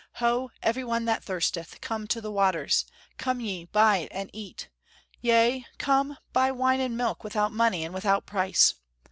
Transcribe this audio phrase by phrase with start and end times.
[0.13, 2.85] "Ho, every one that thirsteth, come to the waters!
[3.19, 4.67] Come ye, buy and eat!
[5.21, 8.73] Yea, come, buy wine and milk without money and without price!...